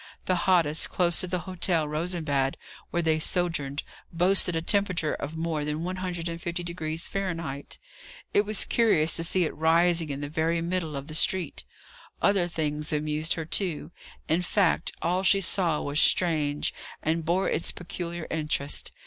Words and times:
The 0.25 0.33
hottest, 0.49 0.89
close 0.89 1.21
to 1.21 1.27
the 1.27 1.41
Hotel 1.41 1.87
Rosenbad, 1.87 2.57
where 2.89 3.03
they 3.03 3.19
sojourned, 3.19 3.83
boasted 4.11 4.55
a 4.55 4.61
temperature 4.63 5.13
of 5.13 5.37
more 5.37 5.63
than 5.63 5.83
150° 5.83 7.07
Fahrenheit; 7.07 7.77
it 8.33 8.41
was 8.43 8.65
curious 8.65 9.15
to 9.17 9.23
see 9.23 9.43
it 9.43 9.55
rising 9.55 10.09
in 10.09 10.19
the 10.21 10.27
very 10.27 10.59
middle 10.59 10.95
of 10.95 11.05
the 11.05 11.13
street. 11.13 11.65
Other 12.19 12.47
things 12.47 12.91
amused 12.91 13.35
her, 13.35 13.45
too; 13.45 13.91
in 14.27 14.41
fact, 14.41 14.91
all 15.03 15.21
she 15.21 15.39
saw 15.39 15.79
was 15.83 16.01
strange, 16.01 16.73
and 17.03 17.23
bore 17.23 17.47
its 17.47 17.69
peculiar 17.71 18.25
interest. 18.31 18.91